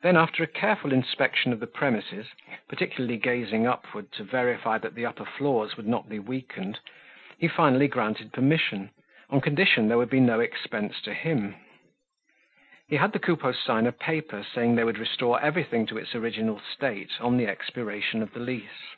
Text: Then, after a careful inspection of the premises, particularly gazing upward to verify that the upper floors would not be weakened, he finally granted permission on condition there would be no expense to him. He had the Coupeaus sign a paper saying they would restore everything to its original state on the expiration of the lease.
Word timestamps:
Then, 0.00 0.16
after 0.16 0.42
a 0.42 0.46
careful 0.46 0.94
inspection 0.94 1.52
of 1.52 1.60
the 1.60 1.66
premises, 1.66 2.28
particularly 2.68 3.18
gazing 3.18 3.66
upward 3.66 4.10
to 4.12 4.24
verify 4.24 4.78
that 4.78 4.94
the 4.94 5.04
upper 5.04 5.26
floors 5.26 5.76
would 5.76 5.86
not 5.86 6.08
be 6.08 6.18
weakened, 6.18 6.80
he 7.38 7.48
finally 7.48 7.86
granted 7.86 8.32
permission 8.32 8.88
on 9.28 9.42
condition 9.42 9.88
there 9.88 9.98
would 9.98 10.08
be 10.08 10.20
no 10.20 10.40
expense 10.40 11.02
to 11.02 11.12
him. 11.12 11.56
He 12.88 12.96
had 12.96 13.12
the 13.12 13.18
Coupeaus 13.18 13.58
sign 13.62 13.86
a 13.86 13.92
paper 13.92 14.42
saying 14.42 14.74
they 14.74 14.84
would 14.84 14.96
restore 14.96 15.38
everything 15.42 15.84
to 15.88 15.98
its 15.98 16.14
original 16.14 16.58
state 16.60 17.20
on 17.20 17.36
the 17.36 17.46
expiration 17.46 18.22
of 18.22 18.32
the 18.32 18.40
lease. 18.40 18.94